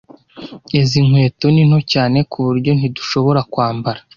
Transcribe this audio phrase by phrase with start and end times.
[0.79, 3.99] Izi nkweto ni nto cyane kuburyo ntidushobora kwambara.